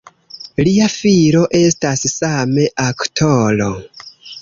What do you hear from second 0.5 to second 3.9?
Lia filo estas same aktoro.